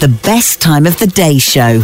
[0.00, 1.80] The best time of the day show.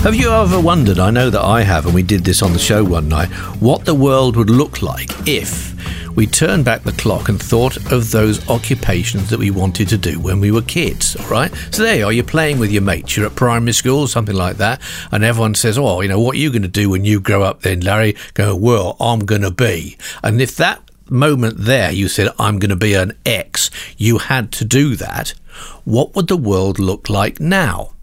[0.00, 2.58] Have you ever wondered, I know that I have, and we did this on the
[2.58, 3.28] show one night,
[3.60, 8.10] what the world would look like if we turned back the clock and thought of
[8.10, 11.52] those occupations that we wanted to do when we were kids, all right?
[11.72, 14.56] So there you are, you're playing with your mates, you're at primary school, something like
[14.56, 14.80] that,
[15.12, 17.42] and everyone says, oh, you know, what are you going to do when you grow
[17.42, 18.16] up then, Larry?
[18.32, 19.98] Go, well, I'm going to be.
[20.22, 20.80] And if that
[21.10, 25.34] moment there you said, I'm going to be an X, you had to do that,
[25.84, 27.94] what would the world look like now?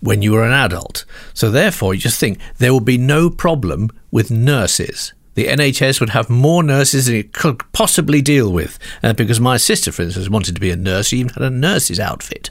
[0.00, 1.04] when you were an adult.
[1.34, 5.12] So, therefore, you just think there will be no problem with nurses.
[5.34, 8.78] The NHS would have more nurses than it could possibly deal with.
[9.02, 11.50] Uh, because my sister, for instance, wanted to be a nurse, she even had a
[11.50, 12.50] nurse's outfit.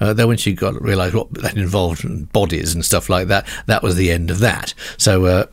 [0.00, 3.82] Uh, then when she got realised what that involved bodies and stuff like that, that
[3.82, 4.74] was the end of that.
[4.96, 5.46] So uh,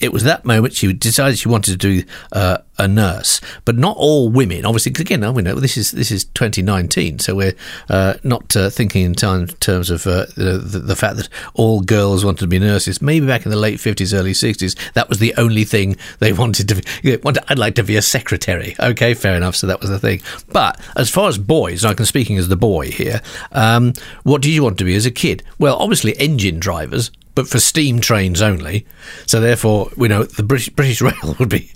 [0.00, 3.96] it was that moment she decided she wanted to do uh, a nurse, but not
[3.96, 4.66] all women.
[4.66, 7.54] Obviously, again, I mean, this is this is 2019, so we're
[7.88, 12.24] uh, not uh, thinking in time, terms of uh, the, the, fact that all girls
[12.24, 13.00] wanted to be nurses.
[13.00, 16.68] Maybe back in the late 50s, early 60s, that was the only thing they wanted
[16.68, 17.18] to be.
[17.48, 18.74] I'd like to be a secretary.
[18.80, 19.56] Okay, fair enough.
[19.56, 20.20] So that was the thing.
[20.52, 23.20] But as far as boys, I'm speaking as the boy here.
[23.52, 25.42] Um, what did you want to be as a kid?
[25.58, 28.84] Well, obviously, engine drivers but for steam trains only.
[29.26, 31.70] So therefore, you know, the British British Rail would be.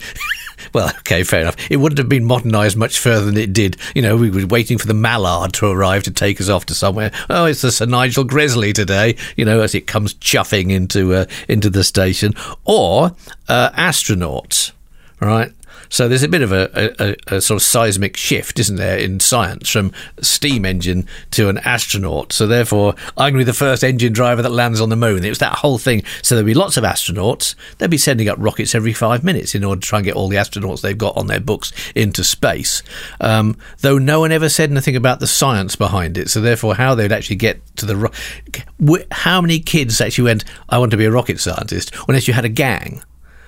[0.75, 1.56] well, okay, fair enough.
[1.70, 3.77] It wouldn't have been modernised much further than it did.
[3.94, 6.75] You know, we were waiting for the Mallard to arrive to take us off to
[6.75, 7.12] somewhere.
[7.28, 9.17] Oh, it's the Sir Nigel Gresley today.
[9.36, 13.12] You know, as it comes chuffing into uh, into the station, or
[13.48, 14.72] uh, astronauts.
[15.20, 15.52] Right,
[15.88, 19.20] so there's a bit of a, a, a, sort of seismic shift, isn't there, in
[19.20, 22.32] science from steam engine to an astronaut.
[22.32, 25.24] So therefore, I'm going to be the first engine driver that lands on the moon.
[25.24, 26.04] It was that whole thing.
[26.22, 27.54] So there'll be lots of astronauts.
[27.78, 30.28] They'll be sending up rockets every five minutes in order to try and get all
[30.28, 32.82] the astronauts they've got on their books into space.
[33.20, 36.30] Um, though no one ever said anything about the science behind it.
[36.30, 40.78] So therefore, how they'd actually get to the ro- how many kids actually went, I
[40.78, 43.02] want to be a rocket scientist, unless you had a gang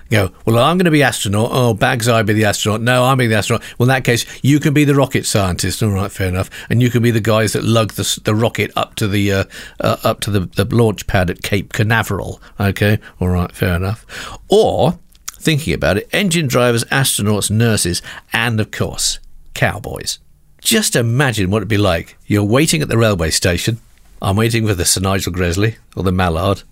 [0.09, 1.49] go, well, I'm going to be astronaut.
[1.51, 2.81] Oh, Bags, I be the astronaut.
[2.81, 3.63] No, I'm being the astronaut.
[3.77, 5.81] Well, in that case, you can be the rocket scientist.
[5.81, 6.49] All right, fair enough.
[6.69, 9.43] And you can be the guys that lug the, the rocket up to the uh,
[9.79, 12.41] uh, up to the, the launch pad at Cape Canaveral.
[12.59, 14.05] Okay, all right, fair enough.
[14.49, 14.99] Or
[15.43, 19.19] thinking about it, engine drivers, astronauts, nurses, and of course,
[19.53, 20.19] cowboys.
[20.61, 22.17] Just imagine what it'd be like.
[22.25, 23.79] You're waiting at the railway station.
[24.21, 26.63] I'm waiting for the Sir Nigel Gresley or the Mallard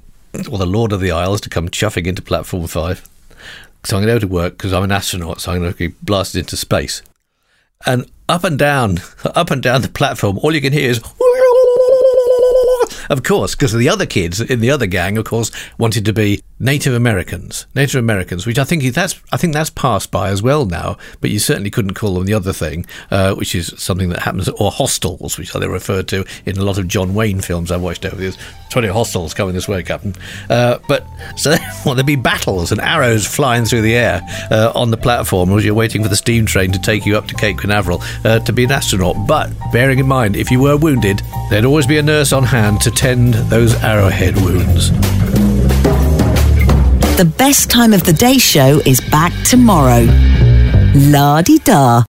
[0.49, 3.07] or the Lord of the Isles to come chuffing into platform five.
[3.83, 5.77] So I'm going to go to work because I'm an astronaut, so I'm going to
[5.77, 7.01] be blasted into space.
[7.85, 10.99] And up and down, up and down the platform, all you can hear is
[13.11, 16.41] of course, because the other kids in the other gang, of course, wanted to be
[16.61, 17.65] Native Americans.
[17.75, 20.97] Native Americans, which I think that's I think that's passed by as well now.
[21.19, 24.47] But you certainly couldn't call them the other thing, uh, which is something that happens,
[24.47, 28.05] or hostels, which they referred to in a lot of John Wayne films I've watched
[28.05, 28.37] over the years.
[28.69, 30.15] Twenty hostels coming this way, Captain.
[30.49, 31.05] Uh, but
[31.35, 31.49] so
[31.85, 34.21] well, there'd be battles and arrows flying through the air
[34.51, 37.27] uh, on the platform as you're waiting for the steam train to take you up
[37.27, 39.17] to Cape Canaveral uh, to be an astronaut.
[39.27, 42.79] But bearing in mind, if you were wounded, there'd always be a nurse on hand
[42.81, 44.91] to tend those arrowhead wounds.
[47.17, 50.05] The best time of the day show is back tomorrow.
[50.93, 52.03] La di da.